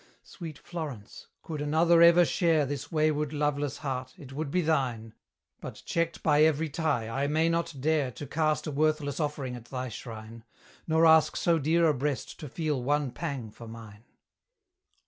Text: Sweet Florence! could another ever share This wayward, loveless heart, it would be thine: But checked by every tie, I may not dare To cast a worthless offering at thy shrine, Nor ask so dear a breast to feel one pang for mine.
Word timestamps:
Sweet 0.23 0.57
Florence! 0.57 1.27
could 1.43 1.61
another 1.61 2.01
ever 2.01 2.25
share 2.25 2.65
This 2.65 2.91
wayward, 2.91 3.33
loveless 3.33 3.77
heart, 3.85 4.15
it 4.17 4.33
would 4.33 4.49
be 4.49 4.61
thine: 4.61 5.13
But 5.59 5.83
checked 5.85 6.23
by 6.23 6.41
every 6.41 6.69
tie, 6.69 7.07
I 7.07 7.27
may 7.27 7.49
not 7.49 7.75
dare 7.79 8.09
To 8.13 8.25
cast 8.25 8.65
a 8.65 8.71
worthless 8.71 9.19
offering 9.19 9.53
at 9.55 9.65
thy 9.65 9.89
shrine, 9.89 10.43
Nor 10.87 11.05
ask 11.05 11.35
so 11.35 11.59
dear 11.59 11.85
a 11.87 11.93
breast 11.93 12.39
to 12.39 12.49
feel 12.49 12.81
one 12.81 13.11
pang 13.11 13.51
for 13.51 13.67
mine. 13.67 14.05